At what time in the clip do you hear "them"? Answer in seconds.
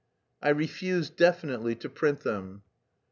2.21-2.63